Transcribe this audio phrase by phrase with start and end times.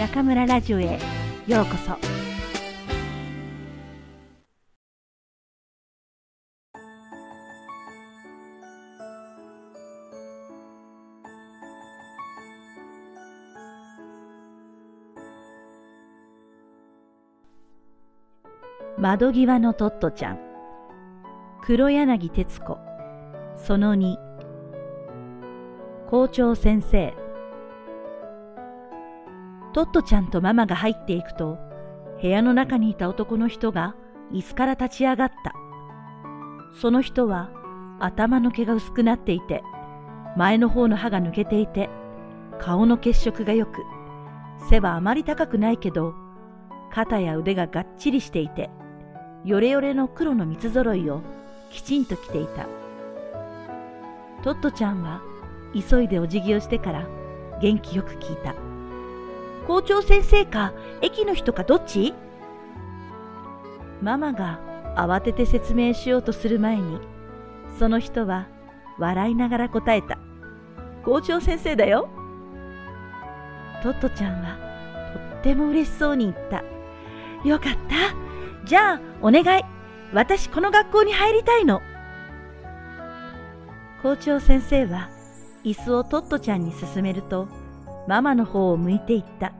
[0.00, 0.98] 中村ラジオへ
[1.46, 1.94] ようこそ。
[18.98, 20.38] 窓際のトットちゃん。
[21.60, 22.78] 黒柳徹子。
[23.54, 24.16] その2
[26.08, 27.19] 校長先生。
[29.72, 31.58] トットちゃんとママが入っていくと、
[32.20, 33.94] 部屋の中にいた男の人が
[34.32, 35.54] 椅子から立ち上がった。
[36.80, 37.50] その人は
[38.00, 39.62] 頭の毛が薄くなっていて、
[40.36, 41.88] 前の方の歯が抜けていて、
[42.58, 43.82] 顔の血色が良く、
[44.68, 46.14] 背はあまり高くないけど、
[46.92, 48.70] 肩や腕ががっちりしていて、
[49.44, 51.22] ヨレヨレの黒の三つ揃いを
[51.70, 52.66] きちんと着ていた。
[54.42, 55.20] トットちゃんは
[55.74, 57.06] 急いでお辞儀をしてから
[57.60, 58.54] 元気よく聞いた。
[59.70, 62.12] 校長先生か駅の人かどっち？
[64.02, 64.58] ママが
[64.96, 66.98] 慌てて説明しようとする前に、
[67.78, 68.48] その人は
[68.98, 70.18] 笑いながら答えた。
[71.04, 72.08] 校長先生だよ。
[73.84, 74.56] トットちゃんは
[75.12, 76.64] とっても嬉しそうに言った。
[77.48, 78.66] よかった。
[78.66, 79.62] じゃあ、お願い。
[80.12, 81.80] 私この学校に入りたいの。
[84.02, 85.10] 校長先生は
[85.62, 87.46] 椅子をトットちゃんに勧めると、
[88.06, 89.52] ママの方を向いていった。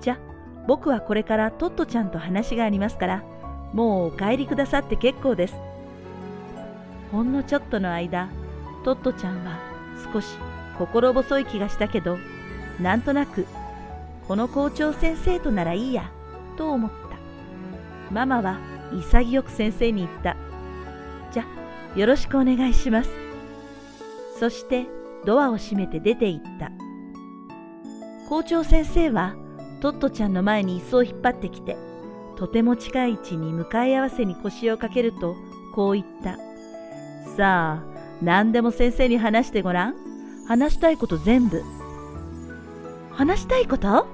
[0.00, 0.18] じゃ、
[0.66, 3.22] 僕はこれからトットちゃんと話がありますから、
[3.72, 5.54] もうお帰りくださって結構です。
[7.12, 8.28] ほんのちょっとの間、
[8.84, 9.58] トットちゃんは
[10.12, 10.36] 少し
[10.78, 12.18] 心細い気がしたけど、
[12.80, 13.46] なんとなく、
[14.26, 16.10] この校長先生とならいいや、
[16.56, 18.14] と思った。
[18.14, 18.58] ママは
[18.92, 20.36] 潔く先生に言った。
[21.32, 21.44] じゃ、
[21.96, 23.10] よろしくお願いします。
[24.38, 24.86] そして
[25.24, 26.70] ドアを閉めて出て行った。
[28.28, 29.36] 校長先生は
[29.80, 31.78] トットちゃんの前に椅子を引っ張ってきて、
[32.36, 35.34] とても近い位置に向かい合わせに腰をかけると、
[35.74, 36.36] こう言った。
[37.38, 37.84] さあ、
[38.20, 39.94] 何でも先生に話してごらん。
[40.46, 41.62] 話したいこと全部。
[43.12, 44.06] 話したいこと？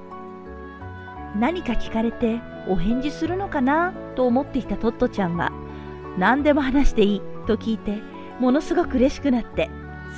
[1.37, 2.39] 何か聞かれて
[2.69, 3.91] お返事するのかな？
[4.15, 5.51] と思っていたトットちゃんは、
[6.17, 8.01] 何でも話していいと聞いて、
[8.39, 9.69] ものすごく嬉しくなって、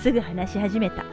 [0.03, 1.03] すぐ話し始めた。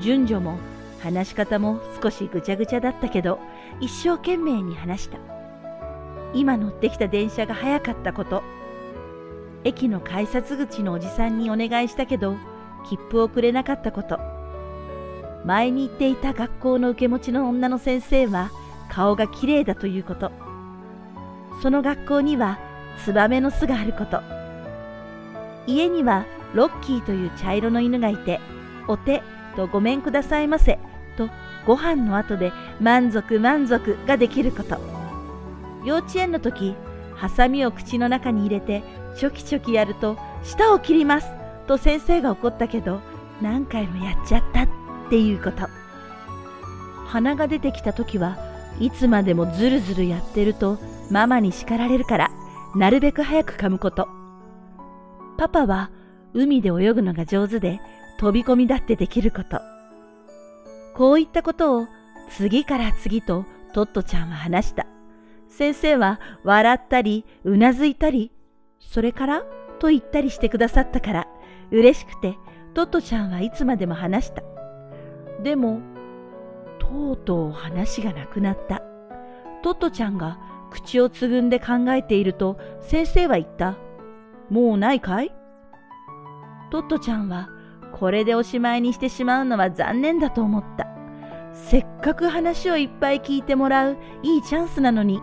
[0.00, 0.60] 順序も
[1.06, 3.38] 話し方も少しぐちゃぐちゃだったけど、
[3.80, 5.18] 一生懸命に話した。
[6.34, 8.42] 今乗ってきた電車が早かったこと。
[9.62, 12.36] 駅の改札口のおじさんにお願いしたけど、
[12.88, 14.18] 切符をくれなかったこと。
[15.44, 18.50] 前に行っていた学校の受け持ちの女の先生は
[18.90, 20.32] 顔がきれいだということ。
[21.62, 22.58] その学校には
[23.04, 24.20] ツバメの巣があること。
[25.68, 28.40] 家にはロッキーという茶色の犬がいて、
[28.88, 29.22] お手
[29.54, 30.80] とごめんくださいませ
[31.66, 34.78] ご飯の後で満足満足ができること。
[35.84, 36.74] 幼稚園の時、
[37.14, 38.82] ハサミを口の中に入れて
[39.16, 41.28] チョキチョキやると舌を切ります
[41.66, 43.00] と先生が怒ったけど
[43.40, 44.68] 何回もやっちゃったっ
[45.10, 45.66] ていうこと。
[47.06, 48.36] 鼻が出てきた時は
[48.78, 50.78] いつまでもずるずるやってると
[51.10, 52.30] ママに叱られるから
[52.74, 54.08] なるべく早く噛むこと。
[55.38, 55.90] パパは
[56.34, 57.80] 海で泳ぐのが上手で
[58.18, 59.60] 飛び込みだってできること。
[60.96, 61.86] こういったことを
[62.30, 64.86] 次から次とトットちゃんは話した。
[65.46, 68.32] 先生は笑ったり、うなずいたり、
[68.80, 69.42] それから？
[69.78, 71.28] と言ったりしてくださったから
[71.70, 72.38] 嬉しくて
[72.72, 74.42] トットちゃんはいつまでも話した。
[75.42, 75.80] でも、
[76.78, 78.80] とうとう話がなくなった。
[79.62, 80.38] トットちゃんが
[80.70, 83.76] 口をつぐんで考えていると先生は言った。
[84.48, 85.30] もうないかい？
[86.70, 87.50] トットちゃんは
[87.98, 90.86] これでおしまいにしてしまうのは残念だと思った。
[91.54, 95.22] せっかく話をいっぱい聞いてもらういいチャンスなのに。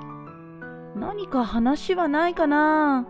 [0.95, 3.07] 何か話はないかな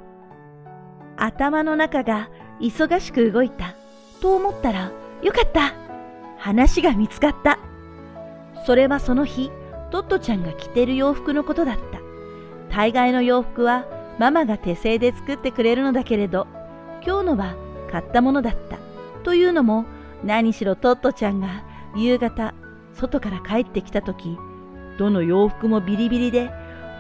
[1.16, 2.30] 頭の中が
[2.60, 3.74] 忙しく動いた。
[4.22, 5.74] と思ったら、よかった
[6.38, 7.58] 話が見つかった。
[8.66, 9.50] それはその日、
[9.92, 12.00] トットちゃんが着てる洋服のことだった。
[12.70, 13.86] 大概の洋服は
[14.20, 16.48] ママが手製で作ってくれるのだけれど、
[17.06, 17.56] 今日のは
[17.90, 18.83] 買ったものだった。
[19.24, 19.86] というのも、
[20.24, 21.64] 何しろトットちゃんが
[21.96, 22.54] 夕方、
[22.94, 24.38] 外から帰ってきた時、
[24.98, 26.52] どの洋服もビリビリで、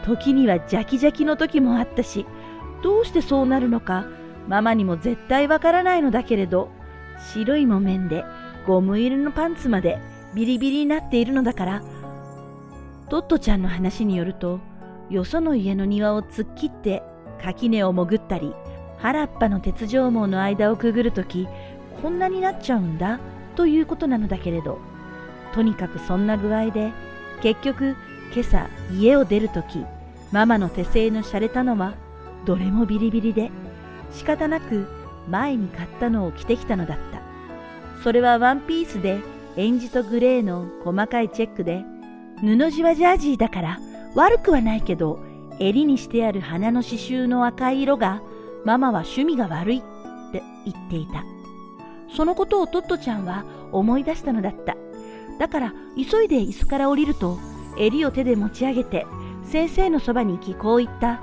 [0.05, 2.25] 時にはジャキジャキの時もあったし、
[2.81, 4.05] どうしてそうなるのか、
[4.47, 6.69] ママにも絶対わからないのだけれど、
[7.33, 8.25] 白い木綿で
[8.67, 9.99] ゴム入りのパンツまで
[10.33, 11.83] ビリビリになっているのだから、
[13.09, 14.59] トットちゃんの話によると、
[15.09, 17.03] よその家の庭を突っ切って
[17.41, 18.53] 垣根を潜ったり、
[18.97, 21.47] 原っぱの鉄条網の間をくぐるとき、
[22.03, 23.19] こんなになっちゃうんだ
[23.55, 24.77] ということなのだけれど
[25.55, 26.91] とにかくそんな具合で
[27.43, 27.97] 結局、
[28.33, 29.85] 今朝家を出るとき、
[30.31, 31.93] ママの手製の洒落たのは、
[32.45, 33.51] どれもビリビリで、
[34.13, 34.87] 仕方なく
[35.29, 37.21] 前に買ったのを着てきたのだった。
[38.01, 39.19] それはワンピースで、
[39.57, 41.83] エンジとグレーの細かいチェックで、
[42.39, 43.79] 布地はジャージーだから
[44.15, 45.19] 悪くはないけど、
[45.59, 48.21] 襟にしてある花の刺繍の赤い色が、
[48.63, 49.81] ママは趣味が悪いっ
[50.31, 51.25] て言っていた。
[52.15, 54.75] そのことをトットちゃんは思い出したのだった。
[55.39, 57.39] だから急いで椅子から降りると、
[57.77, 59.05] 襟を手で持ち上げて、
[59.45, 61.21] 先生のそばに行きこう言った。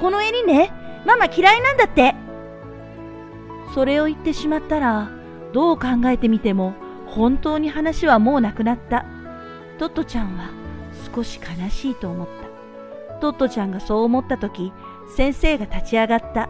[0.00, 0.72] この襟ね、
[1.06, 2.14] ママ嫌いなんだって。
[3.74, 5.10] それを言ってしまったら、
[5.52, 6.74] どう考えてみても、
[7.06, 9.04] 本当に話はもうなくなった。
[9.78, 10.50] トットちゃんは
[11.14, 12.28] 少し悲しいと思っ
[13.10, 13.20] た。
[13.20, 14.72] トットちゃんがそう思った時、
[15.16, 16.48] 先生が立ち上がった。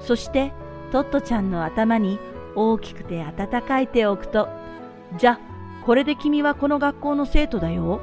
[0.00, 0.52] そして、
[0.90, 2.18] トットちゃんの頭に
[2.54, 4.48] 大きくて温かい手を置くと、
[5.16, 5.38] じゃ、
[5.84, 8.00] これで君はこの学校の生徒だよ。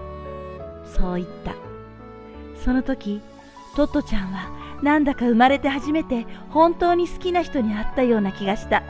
[0.85, 1.53] そう言った。
[2.63, 3.21] その時、
[3.75, 4.49] トットちゃんは
[4.81, 8.83] なんだか生まれて初めて本当に好きな人に会ったような気がした。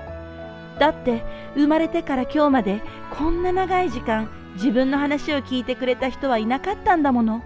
[0.80, 1.24] だって
[1.56, 2.82] 生まれてから今日まで
[3.18, 7.44] こんな長い時間自分の話を聞いてくれた人はいなかったんだもの。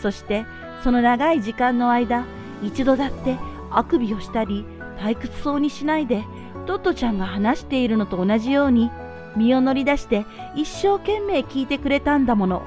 [0.00, 0.44] そして
[0.84, 2.24] その長い時間の間、
[2.62, 3.36] 一度だって
[3.70, 4.64] あくびをしたり
[4.98, 6.24] 退屈そうにしないで
[6.68, 8.90] トットちゃんが話しているのと同じように
[9.36, 12.62] 身を乗り出して一生懸命聞いてくれたんだもの。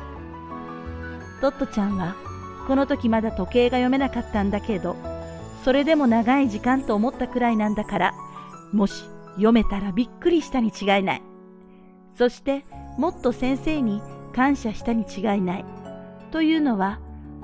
[1.40, 2.16] トットちゃんは
[2.68, 4.96] この時まだ時計が読めなかったんだけど、
[5.64, 8.14] それでも長い時間と思ったくらいなんだから、
[8.74, 9.04] もし
[9.36, 11.22] 読めたらびっくりしたに違いない。
[12.18, 12.66] そして
[12.98, 14.02] もっと先生に
[14.34, 15.66] 感謝したに違いない。
[16.32, 17.00] というのは、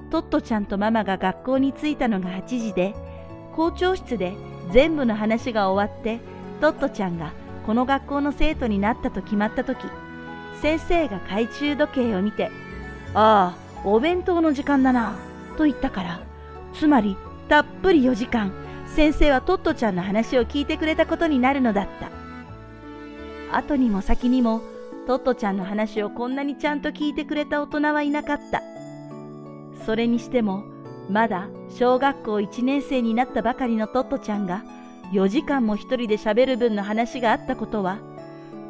[0.09, 2.95] トットちゃんとママが学校に着いたのが8時で、
[3.55, 4.33] 校長室で
[4.71, 6.19] 全部の話が終わって、
[6.59, 7.33] トットちゃんが
[7.65, 9.85] この学校の生徒になったと決まった時、
[10.61, 12.49] 先生が懐中時計を見て、
[13.13, 15.15] ああ、お弁当の時間だな、
[15.57, 16.21] と言ったから、
[16.73, 17.17] つまり
[17.49, 18.51] たっぷり4時間、
[18.85, 23.57] 先生はトットちゃんの話を聞いてくれたことになるのだった。
[23.57, 24.61] 後にも先にも、
[25.05, 28.61] トットちゃんの話をこんなにちゃんと聞いてくれた大人はいなかった。
[29.85, 30.63] それにしても、
[31.09, 34.63] まだ小学校1年生になったばかりのトットちゃんが、
[35.11, 37.99] 4時間も一人で喋る分の話があったことは、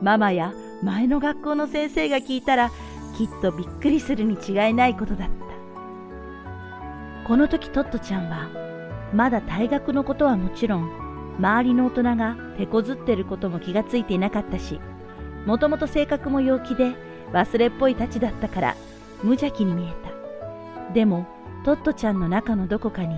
[0.02, 0.54] ママや
[0.84, 2.72] 前の学校の先生が聞いたら
[3.18, 5.36] きっとびっくりするに違いないことだった。
[7.28, 8.50] この時トットちゃんは、
[9.14, 14.80] まだ退学のことはもちろん、周りの大人が手こずってることも気がついていなかったし、
[15.46, 16.96] もともと性格も陽気で
[17.32, 18.76] 忘れっぽいたちだったから
[19.24, 19.94] 無邪気に見え
[20.88, 20.94] た。
[20.94, 21.28] でも、
[21.66, 23.16] トットちゃんの中のどこかに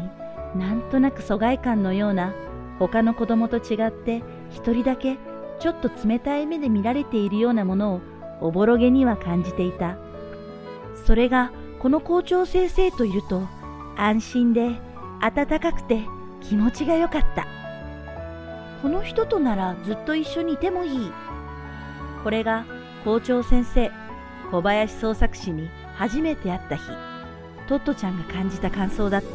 [0.55, 2.33] なんとなく疎外感のような
[2.79, 5.17] 他の子供と違って一人だけ
[5.59, 8.01] ちょっと冷たい目で見られているようなものを
[8.41, 9.97] おぼろげには感じていた。
[11.05, 13.47] それがこの校長先生といると
[13.97, 14.71] 安心で
[15.21, 16.05] 暖かくて
[16.41, 17.45] 気持ちが良かった。
[18.81, 21.11] この人とならずっと一緒にいてもいい。
[22.23, 22.65] これが
[23.03, 23.91] 校長先生、
[24.51, 26.83] 小林創作士に初めて会った日、
[27.67, 29.27] トットちゃんが感じた感想だった。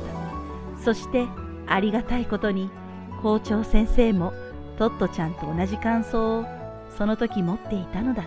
[0.83, 1.27] そして
[1.67, 2.71] ありがたいことに
[3.25, 4.35] 校長先生も
[4.77, 6.45] トットちゃんと同じ感想を
[6.95, 8.27] その時持っていたのだ。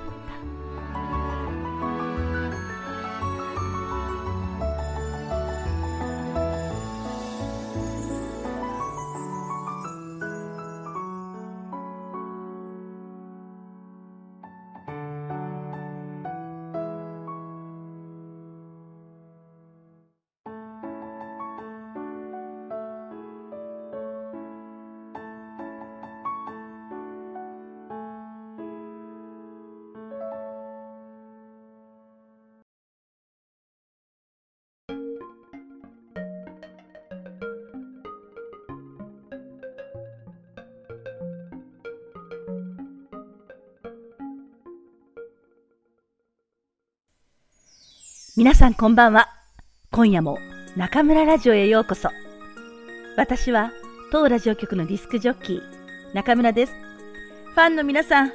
[48.37, 49.29] 皆さんこんばんは。
[49.89, 50.37] 今夜も
[50.75, 52.11] 中村ラジオへようこそ。
[53.17, 53.71] 私は
[54.11, 55.61] 当ラジオ局のディスクジョッキー、
[56.13, 56.73] 中村です。
[57.55, 58.31] ファンの皆さん、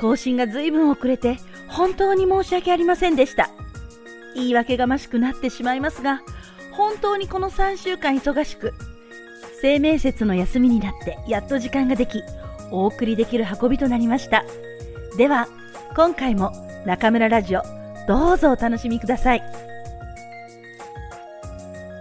[0.00, 1.36] 更新が随分遅れて
[1.68, 3.50] 本当に申し訳ありませんでした。
[4.34, 6.22] 言い訳がましくなってしまいますが、
[6.72, 8.72] 本当にこの3週間忙しく、
[9.60, 12.22] 生命節の休みになってやっと時間ができ、
[12.70, 14.42] お送りできる運びとなりました。
[15.18, 15.48] では、
[15.94, 16.50] 今回も
[16.86, 17.73] 中村ラジオ
[18.06, 19.42] どうぞお楽しみください。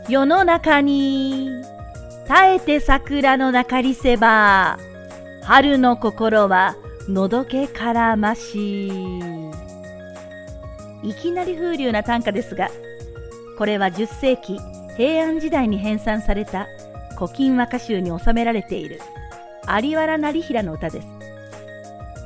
[0.10, 1.64] 世の中に
[2.28, 4.78] 耐えて桜の中りせば
[5.44, 6.76] 春の心は
[7.08, 8.90] のどけからまし
[11.04, 12.70] いきなり風流な短歌ですが
[13.58, 14.60] これは10世紀
[14.98, 16.68] 平安時代に編纂された
[17.18, 19.00] 古今和歌集に収められている
[19.82, 21.08] 有原成平の歌です。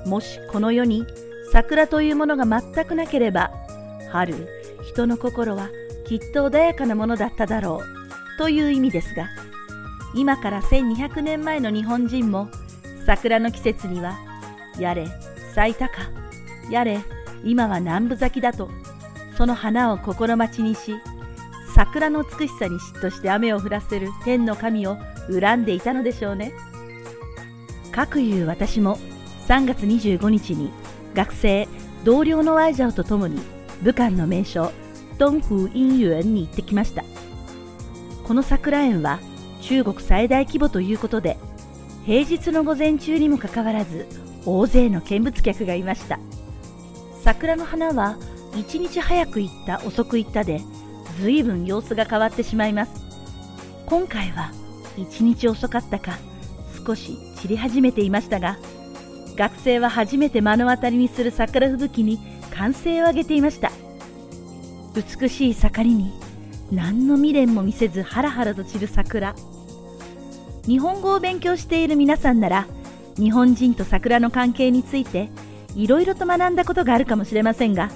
[0.08, 1.06] もしこの世に
[1.52, 3.52] 桜というものが全くなければ、
[4.12, 4.48] 春、
[4.84, 5.70] 人の心は
[6.06, 9.28] きっと穏やかなものだっただろうという意味ですが、
[10.16, 12.50] 今から1200年前の日本人も
[13.06, 14.18] 桜の季節には、
[14.80, 15.08] やれ
[15.54, 16.10] 咲いたか、
[16.70, 17.00] やれ
[17.44, 18.70] 今は南部咲きだと、
[19.38, 20.96] その花を心待ちにし、
[21.76, 24.98] 桜の美しさに嫉妬して雨を降らせる天の神を
[25.30, 26.54] 恨んでいたのでしょうね。
[27.92, 28.98] かくいう私も
[29.48, 30.72] 3月25日に
[31.14, 31.68] 学生、
[32.04, 33.42] 同僚のワイジャオと共に
[33.82, 34.72] 武漢の名所、
[35.20, 37.04] 東風院園に行ってきました。
[38.24, 39.20] この桜園は
[39.62, 41.38] 中国最大規模ということで、
[42.06, 44.08] 平日の午前中にもかかわらず
[44.46, 46.20] 大勢の見物客がいました。
[47.24, 48.18] 桜の花は
[48.56, 50.62] 一日早く行った遅く行ったで
[51.20, 53.04] 随分様子が変わってしまいます。
[53.86, 54.52] 今回は
[54.98, 56.18] 一日遅かったか
[56.86, 58.58] 少し散り始めていましたが、
[59.36, 62.20] 学生は初めて目の当たりにする桜吹雪に
[62.58, 63.72] 歓声を上げていました。
[64.96, 66.12] 美しい盛りに
[66.72, 69.36] 何の未練も見せずハラハラと散る桜。
[70.66, 72.68] 日本語を勉強している皆さんなら、
[73.16, 75.30] 日本人と桜の関係について
[75.76, 77.92] いろいろと学んだことがあるかもしれませんが、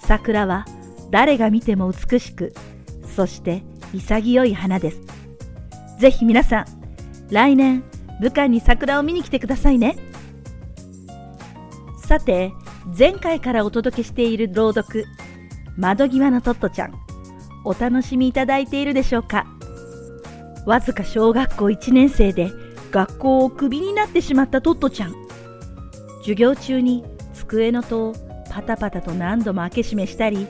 [0.00, 0.64] 桜は
[1.10, 2.54] 誰が見ても美しく、
[3.14, 5.02] そして潔い花です。
[5.98, 6.66] ぜひ皆さん、
[7.30, 7.84] 来年、
[8.22, 9.96] 武漢に桜を見に来てくださいね。
[12.02, 12.52] さて、
[12.94, 15.06] 前回からお届けしている朗読、
[15.76, 16.94] 窓際のトットちゃん、
[17.64, 19.44] お楽しみいただいているでしょうか？
[20.66, 22.50] わずか小学校1年生で
[22.92, 25.14] 学校をクビになってしまったトットちゃん。
[26.20, 28.14] 授業中に机の戸を
[28.50, 30.46] パタパタと何度も開け閉めしたり、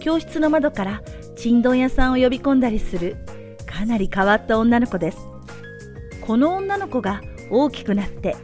[0.00, 1.02] 教室の窓から
[1.36, 3.16] ちんどん屋さんを呼び込んだりする
[3.66, 5.18] かなり変わった女の子です。
[6.26, 7.20] この女の子が
[7.50, 8.36] 大きくなって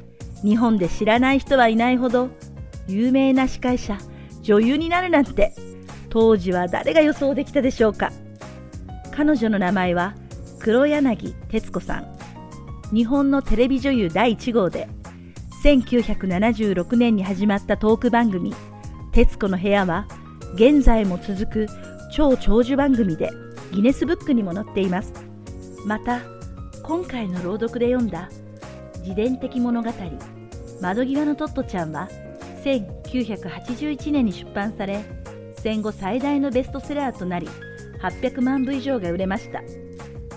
[0.42, 2.28] 日本で知らない人はいないほど
[2.86, 3.98] 有名な司会者、
[4.42, 5.54] 女優になるなんて
[6.10, 8.12] 当時は誰が予想できたでしょうか
[9.10, 10.14] 彼女の名前は
[10.58, 12.14] 黒柳徹子さん。
[12.94, 14.88] 日本のテレビ女優第1号で
[15.64, 18.54] 1976年に始まったトーク番組
[19.12, 20.06] 「徹子の部屋」は
[20.54, 21.66] 現在も続く
[22.12, 23.30] 超長寿番組で
[23.72, 25.12] ギネスブックにも載っています
[25.86, 26.20] また
[26.82, 28.28] 今回の朗読で読んだ
[29.00, 29.90] 自伝的物語
[30.80, 32.08] 「窓際のトットちゃん」は
[32.64, 35.04] 1981年に出版され
[35.58, 37.48] 戦後最大のベストセラーとなり
[38.00, 39.62] 800万部以上が売れました。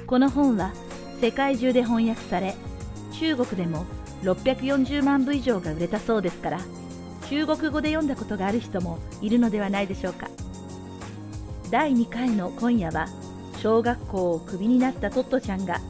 [0.05, 0.73] この本は
[1.19, 2.55] 世界中で翻訳され
[3.19, 3.85] 中国でも
[4.23, 6.59] 640万部以上が売れたそうですから
[7.29, 10.29] 中国語で読んだことがある人もいるのではないでしょうか。
[11.69, 13.07] 第2回の今夜は
[13.61, 15.81] 小学校をクビになったトットちゃんが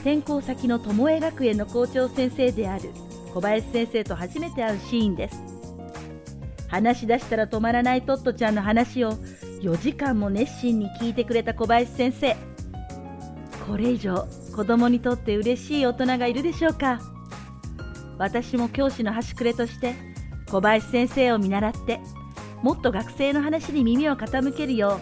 [0.00, 2.90] 転校先の巴学園の校長先生である
[3.32, 5.53] 小林先生と初めて会うシーンです。
[6.74, 9.12] 話し出したら止まらないトットちゃんの話を
[9.62, 12.36] 4時間も熱心に聞いてくれた小林先生。
[13.68, 17.00] これ以上子供にとって嬉しい大人がいるでしょうか？
[18.18, 19.94] 私も教師の端くれとして
[20.50, 22.00] 小林先生を見習って
[22.60, 25.00] もっと学生の話に耳を傾けるよ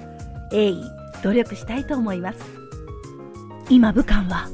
[0.50, 0.82] う鋭意
[1.22, 2.38] 努力したいと思います。
[3.70, 4.50] 今武漢は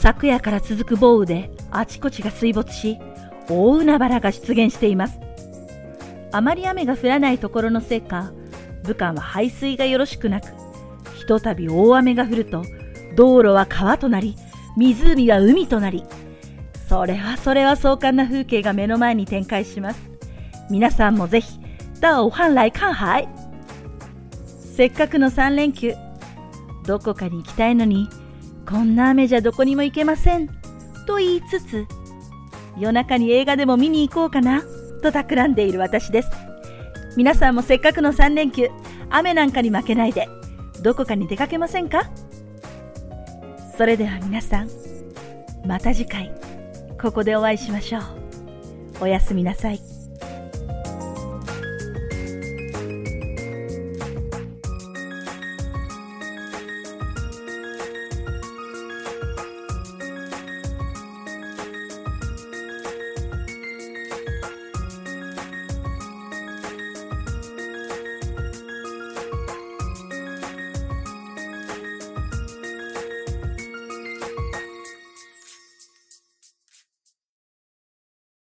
[0.00, 2.98] 昨夜から続く豪雨であちこちが水没し
[3.50, 5.20] 大海原が出現しています。
[6.38, 8.32] あまり雨が降らないところのせいか
[8.84, 10.46] 武漢は排水がよろしくなく
[11.14, 12.62] ひとたび大雨が降ると
[13.16, 14.36] 道路は川となり
[14.76, 16.04] 湖は海となり
[16.88, 20.00] それはそれは壮観な風景が目の前に展開します。
[20.70, 21.60] 皆さんもぜひ、
[21.98, 23.28] 到武汉来看海。
[24.76, 25.94] せっかくの3連休、
[26.86, 28.08] どこかに行きたいのに、
[28.66, 30.48] こんな雨じゃどこにも行けません。
[31.06, 31.86] と言いつつ、
[32.78, 34.62] 夜中に映画でも見に行こうかな、
[35.00, 36.30] と企んでいる私です。
[37.16, 38.68] 皆さんもせっかくの3連休、
[39.10, 40.28] 雨なんかに負けないで、
[40.82, 42.10] どこかに出かけませんか？
[43.76, 44.70] それでは皆さん、
[45.66, 46.32] また次回。
[47.00, 48.02] ここでお会いしましょう。
[49.02, 49.80] おやすみなさい。